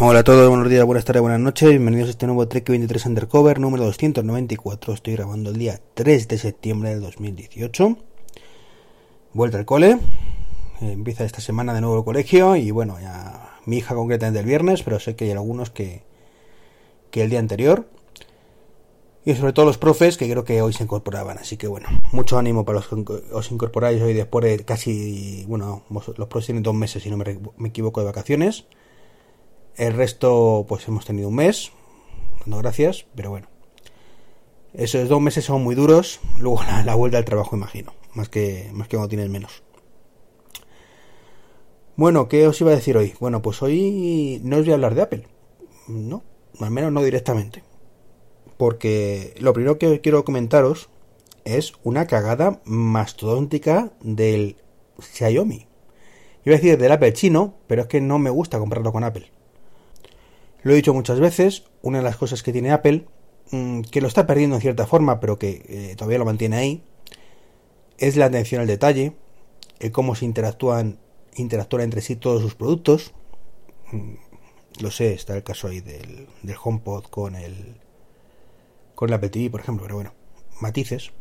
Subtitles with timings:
[0.00, 3.06] Hola a todos, buenos días, buenas tardes, buenas noches, bienvenidos a este nuevo Trek 23
[3.06, 4.94] Undercover número 294.
[4.94, 7.96] Estoy grabando el día 3 de septiembre del 2018.
[9.32, 9.98] Vuelta al cole,
[10.80, 14.84] empieza esta semana de nuevo el colegio y bueno, ya mi hija concretamente el viernes,
[14.84, 16.04] pero sé que hay algunos que,
[17.10, 17.88] que el día anterior.
[19.24, 21.38] Y sobre todo los profes que creo que hoy se incorporaban.
[21.38, 22.94] Así que bueno, mucho ánimo para los que
[23.32, 27.40] os incorporáis hoy después de casi, bueno, los profes tienen dos meses si no me,
[27.56, 28.66] me equivoco de vacaciones.
[29.78, 31.70] El resto, pues hemos tenido un mes,
[32.40, 33.46] dando gracias, pero bueno.
[34.74, 38.88] Esos dos meses son muy duros, luego la, vuelta al trabajo, imagino, más que, más
[38.88, 39.62] que cuando tienes menos.
[41.94, 43.14] Bueno, ¿qué os iba a decir hoy?
[43.20, 45.28] Bueno, pues hoy no os voy a hablar de Apple,
[45.86, 46.24] no,
[46.58, 47.62] al menos no directamente.
[48.56, 50.88] Porque lo primero que quiero comentaros
[51.44, 54.56] es una cagada mastodóntica del
[54.98, 55.68] Xiaomi.
[56.44, 59.37] Iba a decir del Apple chino, pero es que no me gusta comprarlo con Apple.
[60.62, 63.06] Lo he dicho muchas veces, una de las cosas que tiene Apple,
[63.50, 66.82] mm, que lo está perdiendo en cierta forma, pero que eh, todavía lo mantiene ahí,
[67.98, 69.14] es la atención al detalle,
[69.78, 70.98] el cómo se interactúan,
[71.36, 73.12] interactúan entre sí todos sus productos.
[73.92, 74.14] Mm,
[74.80, 77.76] lo sé, está el caso ahí del, del HomePod con el
[78.94, 80.12] con el Apple TV, por ejemplo, pero bueno,
[80.60, 81.12] matices.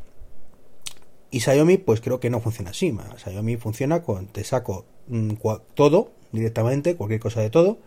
[1.30, 2.96] Y Xiaomi, pues creo que no funciona así.
[3.18, 5.34] Xiaomi funciona con te saco mm,
[5.76, 7.78] todo directamente, cualquier cosa de todo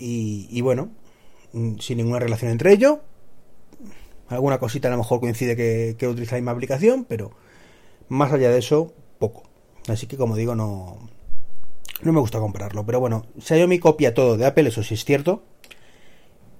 [0.00, 0.90] y, bueno,
[1.52, 2.98] mm, sin ninguna relación entre ellos.
[4.28, 7.32] Alguna cosita a lo mejor coincide que, que utiliza la misma aplicación, pero
[8.08, 9.42] más allá de eso, poco.
[9.88, 10.98] Así que como digo, no,
[12.02, 12.84] no me gusta comprarlo.
[12.86, 15.42] Pero bueno, Xiaomi copia todo de Apple, eso sí es cierto.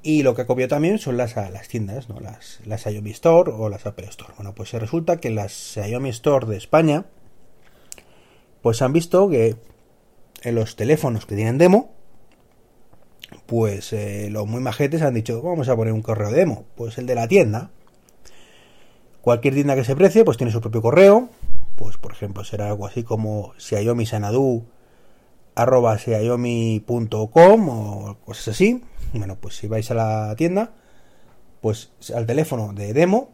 [0.02, 2.20] Y lo que copia también son las, las tiendas, ¿no?
[2.20, 4.33] Las, las Xiaomi Store o las Apple Store.
[4.36, 7.05] Bueno, pues resulta que las Xiaomi Store de España,
[8.62, 9.56] pues han visto que
[10.42, 11.92] en los teléfonos que tienen demo,
[13.47, 17.06] pues eh, los muy majetes han dicho, vamos a poner un correo demo, pues el
[17.06, 17.70] de la tienda.
[19.20, 21.29] Cualquier tienda que se precie, pues tiene su propio correo,
[21.77, 24.64] pues por ejemplo será algo así como Xiaomi Sanadu
[25.55, 25.98] arroba
[27.68, 28.83] o cosas así.
[29.13, 30.73] Bueno, pues si vais a la tienda,
[31.61, 33.30] pues al teléfono de demo,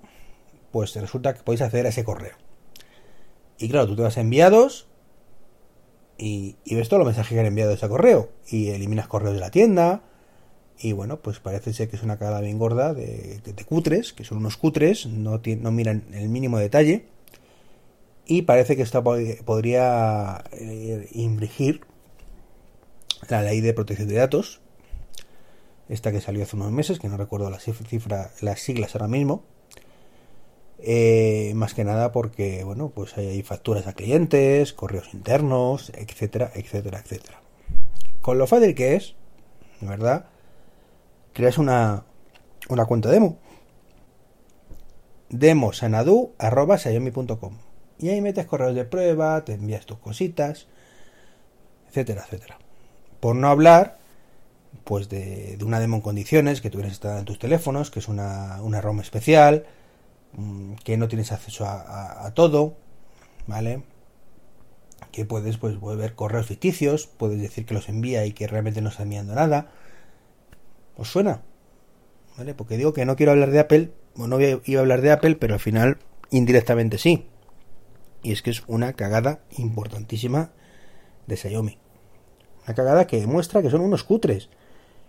[0.72, 2.36] pues resulta que podéis acceder a ese correo.
[3.58, 4.88] Y claro, tú te vas enviados
[6.18, 9.50] y, ves todos los mensajes que han enviado ese correo y eliminas correos de la
[9.50, 10.02] tienda
[10.78, 14.38] y bueno pues parece ser que es una cagada bien gorda de, cutres que son
[14.38, 17.06] unos cutres no, no miran el mínimo detalle
[18.26, 21.82] y parece que esto podría eh, infringir
[23.28, 24.60] la ley de protección de datos
[25.88, 29.44] esta que salió hace unos meses que no recuerdo la cifra las siglas ahora mismo
[30.78, 37.00] eh, más que nada porque, bueno, pues hay, facturas a clientes, correos internos, etcétera, etcétera,
[37.00, 37.40] etcétera.
[38.20, 39.14] Con lo fácil que es,
[39.80, 40.26] ¿verdad?
[41.32, 42.04] Creas una,
[42.68, 43.38] una cuenta demo.
[45.28, 47.58] demosanadu.com
[47.98, 50.66] Y ahí metes correos de prueba, te envías tus cositas,
[51.88, 52.58] etcétera, etcétera.
[53.20, 53.98] Por no hablar,
[54.84, 58.60] pues de, una demo en condiciones que tuvieras instalada en tus teléfonos, que es una,
[58.62, 59.66] una ROM especial,
[60.84, 62.76] que no tienes acceso a, todo,
[63.46, 63.82] ¿vale?
[65.12, 68.90] Que puedes pues ver correos ficticios, puedes decir que los envía y que realmente no
[68.90, 69.70] está enviando nada.
[70.96, 71.42] ¿Os suena?
[72.36, 72.54] ¿Vale?
[72.54, 75.36] Porque digo que no quiero hablar de Apple, o no iba a hablar de Apple,
[75.36, 75.98] pero al final
[76.30, 77.26] indirectamente sí.
[78.22, 80.50] Y es que es una cagada importantísima
[81.26, 81.78] de Xiaomi.
[82.66, 84.48] Una cagada que demuestra que son unos cutres.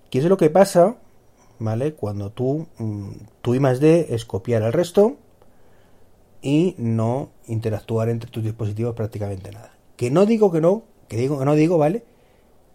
[0.10, 0.98] ¿Qué es lo que pasa
[1.60, 1.94] ¿vale?
[1.94, 5.18] Cuando tú, mm, tu I más D es copiar al resto
[6.42, 9.74] y no interactuar entre tus dispositivos prácticamente nada.
[9.96, 12.04] Que no digo que no, que digo que no digo, ¿vale?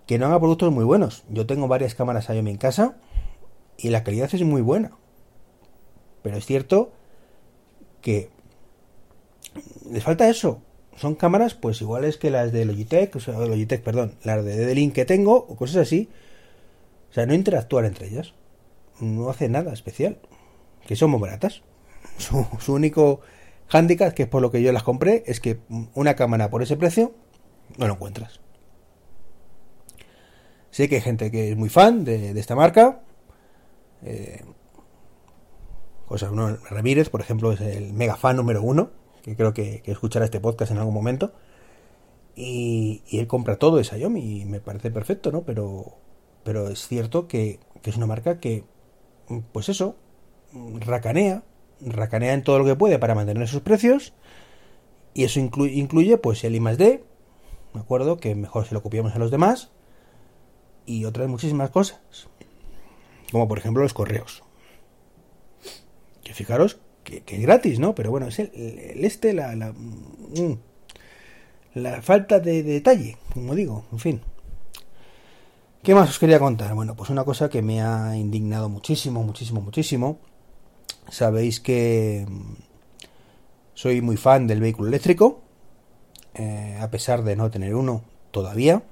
[0.07, 1.25] Que no haga productos muy buenos.
[1.29, 2.97] Yo tengo varias cámaras Xiaomi en casa
[3.79, 4.93] y la calidad es muy buena.
[6.23, 6.93] Pero es cierto
[8.01, 8.31] que
[9.91, 10.61] les falta eso.
[10.97, 15.05] Son cámaras pues iguales que las de Logitech, o Logitech, perdón, las de D-Link que
[15.05, 16.11] tengo o cosas así.
[17.11, 18.35] O sea, no interactuar entre ellas
[19.03, 20.19] no hace nada especial.
[20.87, 21.63] Que son muy baratas.
[22.19, 23.21] Su, único
[23.69, 25.61] hándicap, que es por lo que yo las compré, es que
[25.95, 27.13] una cámara por ese precio
[27.77, 28.41] no lo encuentras.
[30.71, 33.03] Sé que hay gente que es muy fan de, esta marca.
[34.03, 34.43] Eh,
[36.07, 36.29] José
[36.71, 38.91] Ramírez, por ejemplo, es el mega fan número uno,
[39.23, 41.33] que creo que, escuchará este podcast en algún momento.
[42.35, 45.43] Y, él compra todo de Xiaomi y me parece perfecto, ¿no?
[45.43, 45.99] Pero,
[46.43, 48.65] pero es cierto que, que es una marca que
[49.53, 49.97] pues eso,
[50.53, 51.43] racanea,
[51.81, 54.13] racanea en todo lo que puede para mantener sus precios
[55.15, 56.77] y eso incluye, incluye pues el I D,
[57.75, 58.17] ¿de acuerdo?
[58.19, 59.71] Que mejor se lo copiamos a los demás
[60.87, 62.01] y otras muchísimas cosas.
[63.31, 64.43] Como por ejemplo los correos.
[66.23, 67.95] Que fijaros que, es gratis, ¿no?
[67.95, 68.51] Pero bueno, es el,
[69.05, 70.59] este, la, la, mm,
[71.75, 74.21] la falta de detalle, como digo, en fin.
[75.83, 76.73] ¿Qué más os quería contar?
[76.77, 80.21] Bueno, pues una cosa que me ha indignado muchísimo, muchísimo, muchísimo.
[81.11, 82.53] Sabéis que mm,
[83.75, 85.43] soy muy fan del vehículo eléctrico,
[86.35, 88.85] eh, a pesar de no tener uno todavía.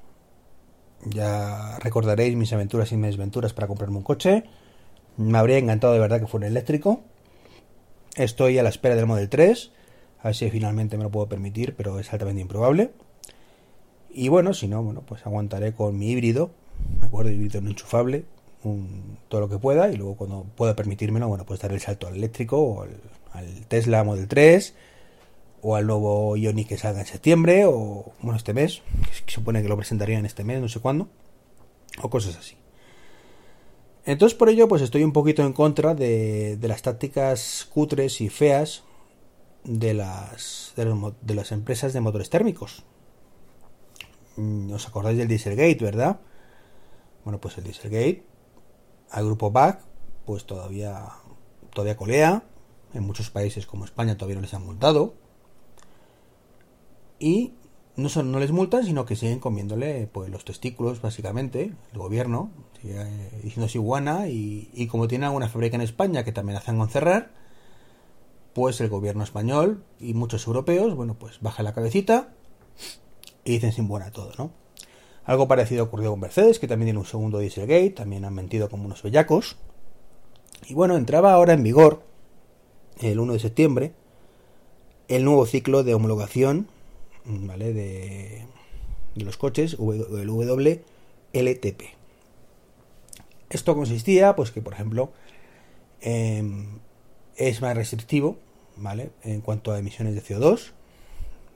[1.05, 4.43] Ya recordaréis mis aventuras y mis desventuras para comprarme un coche.
[5.17, 7.03] Me habría encantado de verdad que fuera eléctrico.
[8.17, 9.71] Estoy a la espera del Model 3.
[10.23, 12.91] A ver si finalmente me lo puedo permitir, pero es altamente improbable.
[14.11, 16.51] Y bueno, si no, bueno, pues aguantaré con mi híbrido,
[16.99, 18.25] me acuerdo, híbrido no enchufable,
[19.29, 22.17] todo lo que pueda, y luego cuando pueda permitírmelo, bueno, pues dar el salto al
[22.17, 22.91] eléctrico o al,
[23.69, 24.75] Tesla Model 3
[25.63, 28.83] o al nuevo Ioniq que salga en septiembre o bueno este mes
[29.25, 31.09] que supone que lo presentarían este mes no sé cuándo
[32.03, 32.57] o cosas así.
[34.05, 38.29] Entonces por ello pues estoy un poquito en contra de, de las tácticas cutres y
[38.31, 38.83] feas
[39.65, 42.85] de las de, las empresas de motores térmicos.
[44.37, 46.21] Mm, os acordáis del Dieselgate verdad
[47.25, 48.25] bueno pues el Dieselgate
[49.11, 49.81] al grupo BAC
[50.25, 51.09] pues todavía
[51.73, 52.45] todavía colea
[52.95, 55.15] en muchos países como España todavía no les han multado.
[57.19, 57.53] Y
[57.97, 62.51] no, son, no les multan, sino que siguen comiéndole pues, los testículos, básicamente, el gobierno,
[62.81, 66.89] sigue diciendo iguana, y, y como tiene alguna fábrica en España que también hacen con
[66.89, 67.33] cerrar,
[68.55, 72.33] pues el gobierno español y muchos europeos, bueno, pues bajan la cabecita
[73.45, 74.51] y dicen sin buena todo, ¿no?
[75.25, 78.87] Algo parecido ocurrió con Mercedes, que también tiene un segundo Dieselgate, también han mentido como
[78.87, 79.57] unos bellacos.
[80.67, 82.03] Y bueno, entraba ahora en vigor
[83.01, 83.93] el 1 de septiembre,
[85.09, 86.69] el nuevo ciclo de homologación
[87.25, 87.73] ¿vale?
[87.73, 88.47] de,
[89.15, 91.83] los coches, el WLTP.
[93.51, 95.13] Esto consistía, pues que por ejemplo,
[96.01, 96.79] em,
[97.37, 98.39] es más restrictivo,
[98.77, 99.11] ¿vale?
[99.23, 100.73] En cuanto a emisiones de CO2.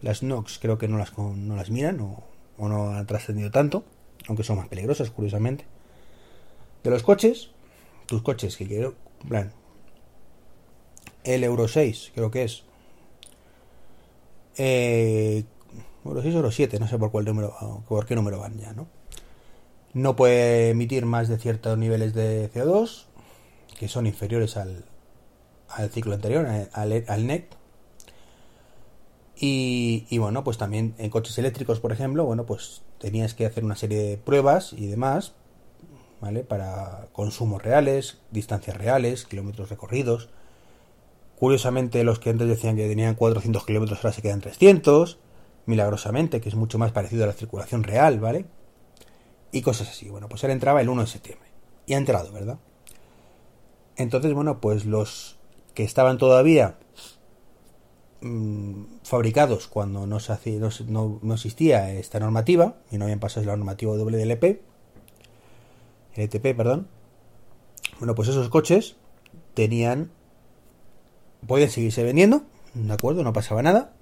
[0.02, 2.22] Las NOx creo que no las, no las miran o,
[2.58, 3.84] no han trascendido tanto,
[4.28, 5.64] aunque son más peligrosas, curiosamente.
[6.82, 7.50] De los coches,
[8.06, 8.94] tus coches que quiero,
[9.28, 9.52] plan,
[11.24, 12.64] el Euro 6, creo que es.
[14.56, 15.44] Eh,
[16.04, 17.54] Euro 6 o Euro 7, no sé por cuál número,
[17.88, 18.86] por qué número van ya, ¿no?
[19.94, 23.06] No puede emitir más de ciertos niveles de CO2,
[23.78, 24.84] que son inferiores al,
[25.68, 27.48] al ciclo anterior, al, al NEC.
[29.46, 33.76] Y, bueno, pues también en coches eléctricos, por ejemplo, bueno, pues tenías que hacer una
[33.76, 35.34] serie de pruebas y demás,
[36.20, 36.44] ¿vale?
[36.44, 40.30] Para consumos reales, distancias reales, kilómetros recorridos,
[41.38, 45.18] Curiosamente, los que antes decían que tenían 400 kilómetros ahora se quedan 300.
[45.66, 48.46] Milagrosamente, que es mucho más parecido a la circulación real, ¿vale?
[49.50, 50.08] Y cosas así.
[50.08, 51.48] Bueno, pues él entraba el 1 de septiembre.
[51.86, 52.58] Y ha entrado, ¿verdad?
[53.96, 55.36] Entonces, bueno, pues los
[55.74, 56.78] que estaban todavía
[58.24, 63.56] mm, fabricados cuando no, se no, no, existía esta normativa, y no habían pasado la
[63.56, 64.60] normativa WLP,
[66.16, 66.88] LTP, perdón.
[67.98, 68.96] Bueno, pues esos coches
[69.54, 70.10] tenían
[71.46, 72.42] podían seguirse vendiendo,
[72.74, 73.22] ¿de acuerdo?
[73.22, 73.92] No pasaba nada,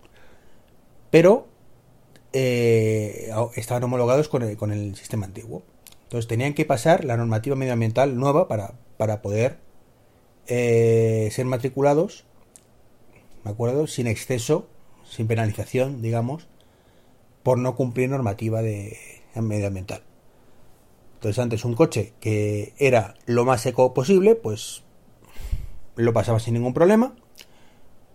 [1.11, 1.49] pero
[2.33, 5.63] eh, estaban homologados con el, con el sistema antiguo.
[6.05, 9.59] Entonces tenían que pasar la normativa medioambiental nueva para, para poder
[10.47, 12.25] eh, ser matriculados,
[13.44, 13.87] ¿de acuerdo?
[13.87, 14.68] Sin exceso,
[15.08, 16.49] sin penalización, digamos,
[17.42, 18.96] por no cumplir normativa de
[19.34, 20.02] medioambiental.
[21.14, 24.82] Entonces antes un coche que era lo más eco posible, pues
[25.96, 27.14] lo pasaba sin ningún problema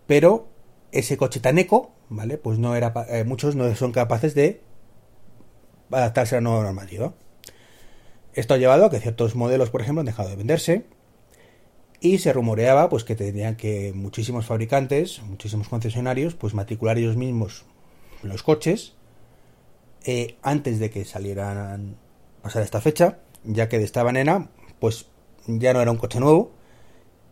[0.07, 0.47] pero
[0.91, 2.37] ese coche tan eco, ¿vale?
[2.37, 4.61] Pues no era, eh, muchos no son capaces de
[5.91, 7.13] adaptarse a la nueva normativa.
[8.33, 10.85] Esto ha llevado a que ciertos modelos, por ejemplo, han dejado de venderse
[11.99, 17.65] y se rumoreaba pues que tenían que muchísimos fabricantes, muchísimos concesionarios, pues matricular ellos mismos
[18.23, 18.93] los coches
[20.05, 21.97] eh, antes de que salieran
[22.41, 24.49] pasar esta fecha, ya que de esta manera,
[24.79, 25.07] pues
[25.47, 26.51] ya no era un coche nuevo,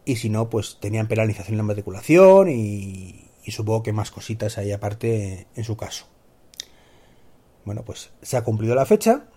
[0.05, 4.72] y si no, pues tenían penalización en la matriculación y, supongo que más cositas ahí
[4.72, 6.05] aparte en su caso.
[7.63, 9.27] Bueno, pues se ha cumplido la fecha.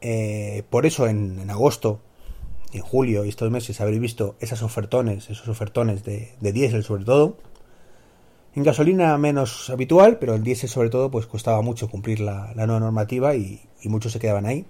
[0.00, 2.00] Eh, por eso en, agosto,
[2.72, 7.04] en julio y estos meses habréis visto esas ofertones, esos ofertones de, de diésel sobre
[7.04, 7.36] todo.
[8.54, 12.80] En gasolina menos habitual, pero el diésel sobre todo pues costaba mucho cumplir la, nueva
[12.80, 14.66] normativa y muchos se quedaban ahí.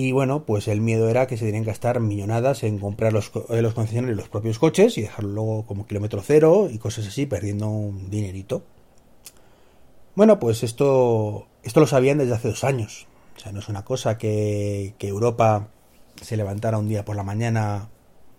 [0.00, 3.32] Y bueno, pues el miedo era que se tenían que gastar millonadas en comprar los,
[3.48, 7.26] eh, los concesionarios los propios coches y dejarlo luego como kilómetro cero y cosas así,
[7.26, 8.62] perdiendo un dinerito.
[10.14, 13.08] Bueno, pues esto, esto lo sabían desde hace dos años.
[13.38, 15.68] O sea, no es una cosa que, Europa
[16.20, 17.88] se levantara un día por la mañana,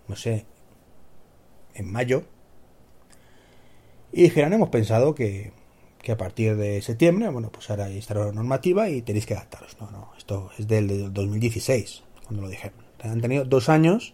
[0.09, 0.45] no sé,
[1.73, 2.23] en mayo,
[4.11, 5.53] y dijeran, hemos pensado que,
[6.01, 9.77] que a partir de septiembre, bueno, pues ahora hay esta normativa y tenéis que adaptaros.
[9.79, 12.79] No, no, esto es del 2016, cuando lo dijeron.
[13.01, 14.13] Han tenido dos años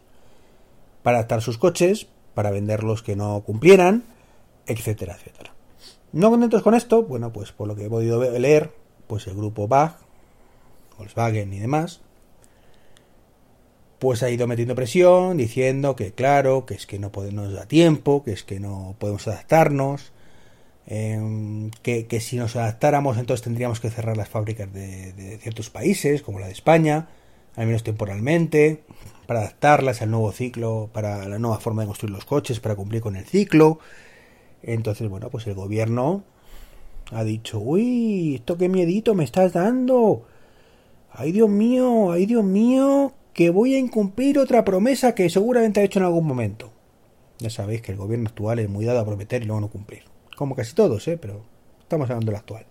[1.01, 4.03] para adaptar sus coches, para vender los que no cumplieran,
[4.67, 5.51] etcétera, etcétera.
[6.11, 8.71] No contentos con esto, bueno, pues por lo que he podido leer,
[9.07, 10.04] pues el grupo BAG,
[10.97, 12.01] Volkswagen y demás,
[13.99, 18.23] pues ha ido metiendo presión, diciendo que claro, que es que no podemos dar tiempo,
[18.23, 20.11] que es que no podemos adaptarnos,
[20.87, 26.21] em, que, si nos adaptáramos entonces tendríamos que cerrar las fábricas de, de, ciertos países,
[26.21, 27.07] como la de España,
[27.55, 28.83] al menos temporalmente,
[29.27, 33.01] para adaptarlas al nuevo ciclo, para la nueva forma de construir los coches, para cumplir
[33.01, 33.79] con el ciclo.
[34.61, 36.23] Entonces, bueno, pues el gobierno
[37.11, 40.27] ha dicho, uy, esto qué miedito me estás dando.
[41.17, 45.83] Ay, Dios mío, ay, Dios mío, que voy a incumplir otra promesa que seguramente ha
[45.83, 46.71] hecho en algún momento.
[47.39, 50.03] Ya sabéis que el gobierno actual es muy dado a prometer y luego no cumplir.
[50.35, 51.17] Como casi todos, ¿eh?
[51.17, 51.43] Pero
[51.79, 52.65] estamos hablando del actual.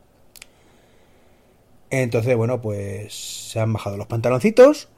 [1.89, 3.15] Entonces, bueno, pues
[3.51, 4.89] se han bajado los pantaloncitos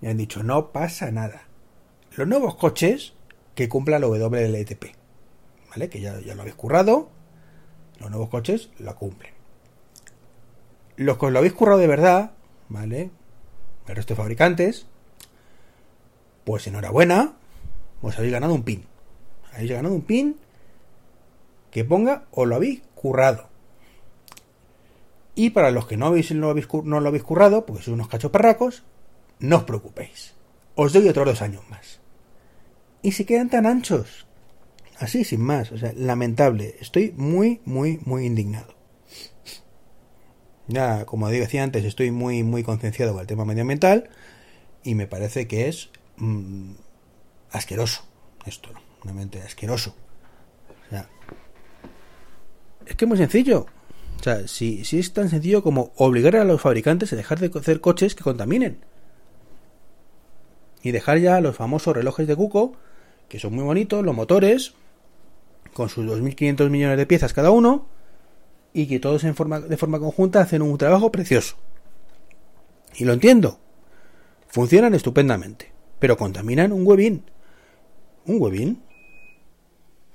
[0.00, 1.48] y han dicho, no pasa nada.
[2.16, 3.14] Los nuevos coches
[3.56, 4.84] que cumplan la WLTP,
[5.70, 5.88] ¿vale?
[5.88, 7.08] Que ya, ya lo habéis currado,
[7.98, 9.33] los nuevos coches la cumplen.
[10.96, 12.32] Los que lo habéis currado de verdad,
[12.68, 13.10] ¿vale?
[13.88, 14.86] el resto de fabricantes,
[16.44, 17.34] pues enhorabuena,
[18.02, 18.84] os habéis ganado un pin.
[19.52, 20.36] Habéis ganado un pin
[21.70, 23.48] que ponga o lo habéis currado.
[25.34, 28.08] Y para los que no, habéis, no, habéis, no lo habéis currado, porque sois unos
[28.08, 28.84] cachoparracos,
[29.40, 30.34] no os preocupéis.
[30.76, 32.00] Os doy otros dos años más.
[33.02, 34.26] Y se quedan tan anchos.
[34.98, 35.72] Así, sin más.
[35.72, 36.76] O sea, lamentable.
[36.80, 38.73] Estoy muy, muy, muy indignado.
[40.66, 44.08] Ya, como decía antes, estoy muy, muy concienciado con el tema medioambiental
[44.82, 46.72] y me parece que es mm,
[47.50, 48.04] asqueroso
[48.46, 48.70] esto,
[49.02, 49.94] realmente asqueroso.
[50.86, 51.08] O sea,
[52.86, 53.66] es que es muy sencillo.
[54.18, 57.50] O sea, si, si es tan sencillo como obligar a los fabricantes a dejar de
[57.58, 58.78] hacer coches que contaminen.
[60.82, 62.76] Y dejar ya los famosos relojes de Cuco,
[63.28, 64.74] que son muy bonitos, los motores,
[65.72, 67.86] con sus 2.500 millones de piezas cada uno,
[68.74, 71.54] y que todos en forma, de forma conjunta hacen un trabajo precioso.
[72.96, 73.60] Y lo entiendo.
[74.48, 75.72] Funcionan estupendamente.
[76.00, 77.24] Pero contaminan un huevín.
[78.26, 78.82] ¿Un huevín?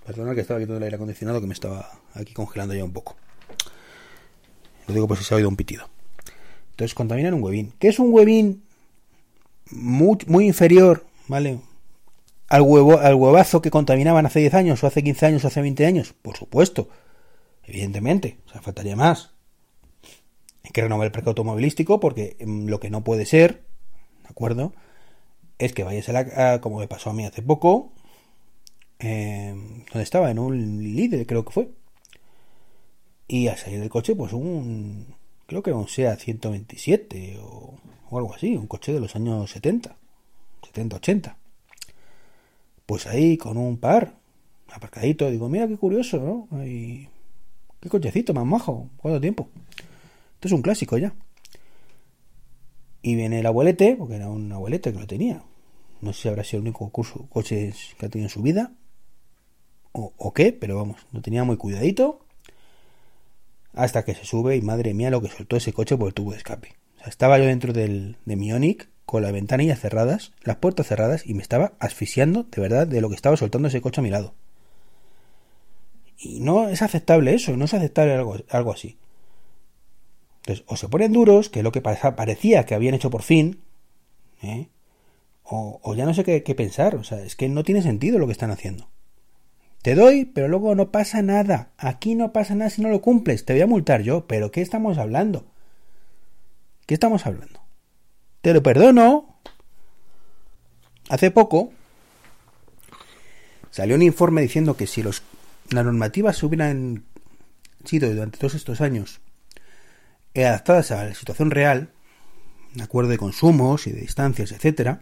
[0.06, 3.16] Perdona que estaba quitando el aire acondicionado que me estaba aquí congelando ya un poco.
[4.88, 5.86] Lo digo por si se ha oído un pitido.
[6.72, 7.74] Entonces contaminan un huevín.
[7.80, 8.64] ¿Qué es un huevín?
[9.72, 11.60] Muy, muy inferior, ¿vale?
[12.50, 15.62] Al, huevo, al huevazo que contaminaban hace 10 años, o hace 15 años, o hace
[15.62, 16.14] 20 años.
[16.22, 16.90] Por supuesto
[17.70, 19.32] Evidentemente, o sea, faltaría más.
[20.64, 23.64] Hay que renovar el parque automovilístico porque mm, lo que no puede ser,
[24.24, 24.74] ¿de acuerdo?
[25.60, 26.62] Es que vayas a la.
[26.62, 27.92] como me pasó a mí hace poco,
[28.98, 31.70] eh, donde estaba, en un líder, creo que fue.
[33.28, 35.16] Y a salir del coche, pues un.
[35.46, 37.76] Creo que era un SEA 127 o,
[38.10, 39.96] o algo así, un coche de los años 70,
[40.66, 41.38] 70, 80.
[42.88, 44.16] Pues ahí con un par,
[44.72, 46.60] aparcadito, digo, mira qué curioso, ¿no?
[46.60, 47.08] Ahí
[47.80, 48.90] Qué cochecito más majo.
[48.98, 49.50] ¿Cuánto tiempo?
[50.36, 51.14] Esto es un clásico ya.
[53.02, 55.44] Y viene el abuelete, porque era un abuelete que lo tenía.
[56.02, 58.74] No sé si habrá sido el único coche que ha tenido en su vida.
[59.92, 62.26] O, qué, pero vamos, lo tenía muy cuidadito.
[63.74, 66.32] Hasta que se sube y madre mía lo que soltó ese coche por el tubo
[66.32, 66.76] de escape.
[66.98, 70.88] O sea, estaba yo dentro del, de mi Onix con las ventanillas cerradas, las puertas
[70.88, 74.04] cerradas y me estaba asfixiando de verdad de lo que estaba soltando ese coche a
[74.04, 74.36] mi lado.
[76.20, 78.98] Y no es aceptable eso, no es aceptable algo, algo así.
[80.42, 83.62] Entonces, o se ponen duros, que es lo que parecía que habían hecho por fin,
[84.42, 84.68] ¿eh?
[85.44, 88.28] o, ya no sé qué, qué pensar, o sea, es que no tiene sentido lo
[88.28, 88.90] que están haciendo.
[89.82, 91.72] Te doy, pero luego no pasa nada.
[91.78, 93.46] Aquí no pasa nada si no lo cumples.
[93.46, 94.28] Te voy a multar yo.
[94.28, 95.46] ¿Pero qué estamos hablando?
[96.86, 97.62] ¿Qué estamos hablando?
[98.42, 99.40] Te lo perdono.
[101.08, 101.72] Hace poco
[103.72, 105.24] salió un informe diciendo que si los
[105.72, 107.06] las normativas hubieran
[107.86, 109.22] sido durante todos estos años
[110.36, 111.90] adaptadas a la situación real,
[112.74, 115.02] de acuerdo de consumos y de distancias, etcétera,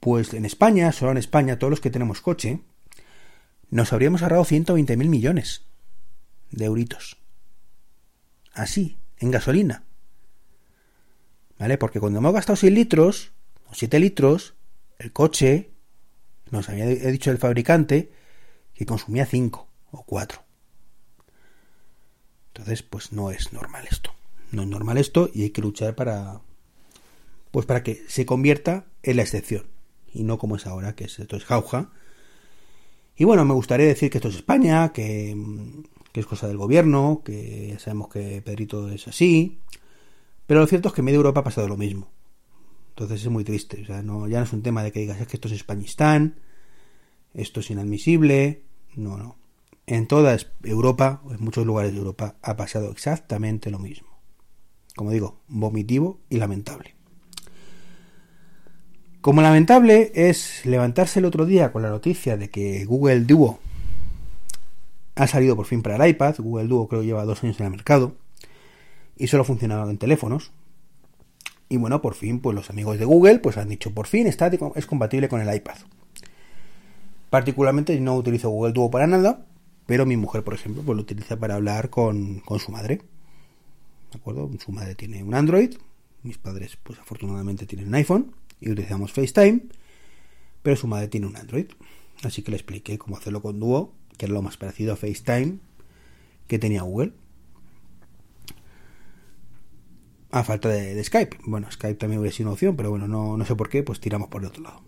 [0.00, 2.60] pues en España, solo en España, todos los que tenemos coche,
[3.70, 5.62] nos habríamos ahorrado 120.000 millones
[6.50, 7.16] de euritos.
[8.52, 9.84] Así, en gasolina.
[11.58, 11.78] ¿Vale?
[11.78, 13.32] Porque cuando hemos gastado 6 litros
[13.66, 14.54] o 7 litros,
[14.98, 15.70] el coche,
[16.50, 18.12] nos había dicho el fabricante,
[18.76, 20.42] que consumía 5 o 4.
[22.48, 24.14] Entonces, pues no es normal esto.
[24.52, 26.40] No es normal esto y hay que luchar para
[27.50, 29.66] pues para que se convierta en la excepción
[30.12, 31.90] y no como es ahora, que esto es jauja.
[33.16, 35.36] Y bueno, me gustaría decir que esto es España, que,
[36.12, 39.60] que es cosa del gobierno, que ya sabemos que Pedrito es así,
[40.46, 42.10] pero lo cierto es que en media Europa ha pasado lo mismo.
[42.90, 43.82] Entonces es muy triste.
[43.82, 45.54] O sea, no, ya no es un tema de que digas es que esto es
[45.54, 46.40] Españistán,
[47.34, 48.62] esto es inadmisible.
[48.96, 49.36] No, no.
[49.86, 54.08] En toda Europa, en muchos lugares de Europa, ha pasado exactamente lo mismo.
[54.96, 56.96] Como digo, vomitivo y lamentable.
[59.20, 63.58] Como lamentable es levantarse el otro día con la noticia de que Google Duo
[65.14, 66.36] ha salido por fin para el iPad.
[66.38, 68.16] Google Duo creo que lleva dos años en el mercado
[69.16, 70.52] y solo funcionaba en teléfonos.
[71.68, 74.50] Y bueno, por fin, pues los amigos de Google pues han dicho, por fin está,
[74.74, 75.76] es compatible con el iPad.
[77.30, 79.46] Particularmente no utilizo Google Duo para nada,
[79.86, 83.02] pero mi mujer, por ejemplo, pues lo utiliza para hablar con, con su madre.
[84.12, 84.50] ¿De acuerdo?
[84.64, 85.74] Su madre tiene un Android,
[86.22, 89.62] mis padres, pues afortunadamente tienen un iPhone y utilizamos FaceTime,
[90.62, 91.66] pero su madre tiene un Android.
[92.22, 95.58] Así que le expliqué cómo hacerlo con Duo, que era lo más parecido a FaceTime
[96.46, 97.12] que tenía Google
[100.30, 101.38] a falta de, Skype.
[101.44, 104.00] Bueno, Skype también hubiera sido una opción, pero bueno, no, no sé por qué, pues
[104.00, 104.82] tiramos por el otro lado.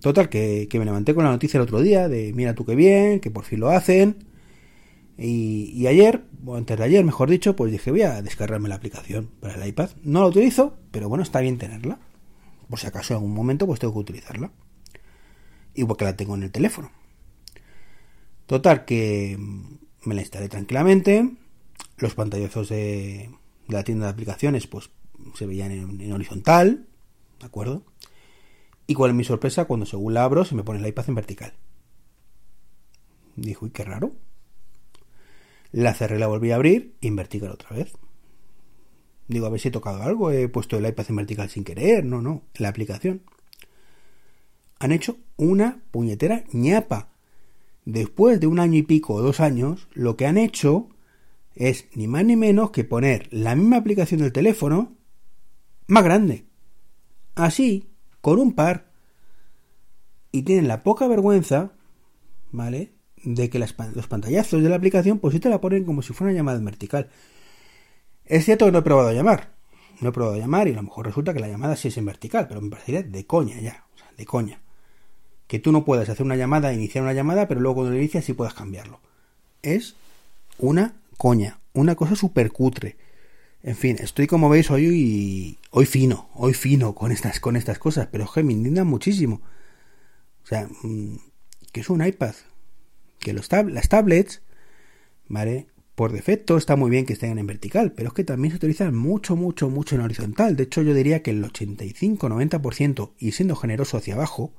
[0.00, 3.20] Total, que, me levanté con la noticia el otro día de mira tú qué bien,
[3.20, 4.24] que por fin lo hacen.
[5.18, 9.30] Y, ayer, o antes de ayer, mejor dicho, pues dije voy a descargarme la aplicación
[9.40, 9.90] para el iPad.
[10.02, 11.98] No la utilizo, pero bueno, está bien tenerla.
[12.68, 14.50] Por si acaso en algún momento pues tengo que utilizarla.
[15.74, 16.90] Igual que la tengo en el teléfono.
[18.46, 19.38] Total, que
[20.04, 21.30] me la instalé tranquilamente.
[21.98, 23.30] Los pantallazos de,
[23.68, 24.90] de la tienda de aplicaciones, pues
[25.34, 26.86] se veían en, horizontal,
[27.38, 27.82] ¿de acuerdo?
[28.90, 31.14] Y cuál es mi sorpresa cuando según la abro se me pone el iPad en
[31.14, 31.52] vertical.
[33.36, 34.16] Dijo, uy, qué raro.
[35.70, 37.92] La cerré, la volví a abrir y en vertical otra vez.
[39.28, 42.04] Digo, a ver si he tocado algo, he puesto el iPad en vertical sin querer,
[42.04, 43.22] no, no, la aplicación.
[44.80, 47.10] Han hecho una puñetera ñapa.
[47.84, 50.88] Después de un año y pico o dos años, lo que han hecho
[51.54, 54.96] es ni más ni menos que poner la misma aplicación del teléfono
[55.86, 56.46] más grande.
[57.36, 57.89] Así,
[58.20, 58.90] con un par.
[60.32, 61.72] Y tienen la poca vergüenza,
[62.52, 62.92] ¿vale?
[63.24, 66.30] De que los pantallazos de la aplicación, pues sí te la ponen como si fuera
[66.30, 67.10] una llamada en vertical.
[68.24, 69.54] Es cierto que no he probado a llamar.
[70.00, 71.96] No he probado a llamar y a lo mejor resulta que la llamada sí es
[71.98, 73.84] en vertical, pero me parecería de coña ya.
[73.94, 74.60] O sea, de coña.
[75.46, 78.24] Que tú no puedas hacer una llamada, iniciar una llamada, pero luego cuando lo inicias
[78.24, 79.00] sí puedas cambiarlo.
[79.62, 79.96] Es
[80.58, 82.96] una coña, una cosa súper cutre.
[83.62, 88.08] En fin, estoy como veis hoy hoy fino, hoy fino con estas con estas cosas,
[88.10, 89.42] pero es que me indignan muchísimo.
[90.42, 91.16] O sea, mm,
[91.72, 92.34] que es un iPad,
[93.18, 94.42] que los las tablets,
[95.28, 95.66] ¿vale?
[95.94, 98.96] Por defecto está muy bien que estén en vertical, pero es que también se utilizan
[98.96, 100.56] mucho, mucho, mucho en horizontal.
[100.56, 104.54] De hecho, yo diría que el 85-90% y siendo generoso hacia abajo,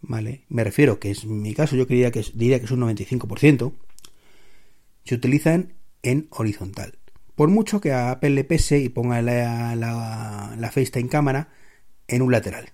[0.00, 0.44] ¿vale?
[0.48, 3.72] Me refiero que es mi caso, yo diría que diría que es un 95%,
[5.04, 6.98] se utilizan en horizontal.
[7.38, 11.50] Por mucho que a Apple le pese y ponga la, la, FaceTime cámara
[12.08, 12.70] en un lateral.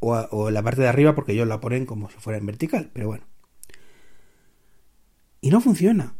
[0.00, 2.90] O, en la parte de arriba porque ellos la ponen como si fuera en vertical,
[2.92, 3.28] pero bueno.
[5.40, 6.16] Y no funciona.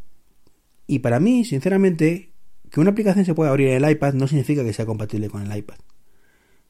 [0.86, 2.30] Y para mí, sinceramente,
[2.70, 5.42] que una aplicación se pueda abrir en el iPad no significa que sea compatible con
[5.42, 5.78] el iPad.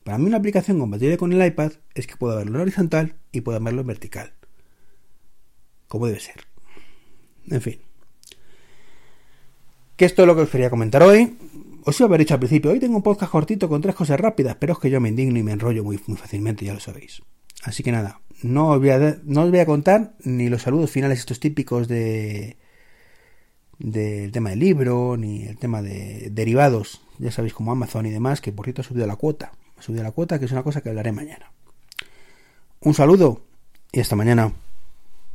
[0.03, 3.43] Para mí una aplicación compatible con el iPad es que pueda verlo en horizontal y
[3.43, 4.33] pueda verlo en vertical.
[5.89, 6.47] Como debe ser.
[7.49, 7.90] En fin
[10.01, 11.37] que esto es lo que os quería comentar hoy.
[11.85, 14.19] Os iba a haber dicho al principio, hoy tengo un podcast cortito con tres cosas
[14.19, 16.81] rápidas, pero es que yo me indigno y me enrollo muy, muy fácilmente, ya lo
[16.81, 17.21] sabéis.
[17.65, 20.91] Así que nada, no os, voy a, no os voy a contar ni los saludos
[20.91, 22.57] finales estos típicos de
[23.79, 28.41] del tema del libro, ni el tema de derivados, ya sabéis como Amazon y demás,
[28.41, 29.53] que por cierto ha subido la cuota.
[29.77, 31.53] Ha subido la cuota, que es una cosa que hablaré mañana.
[32.81, 33.43] Un saludo
[33.93, 34.55] y hasta mañana.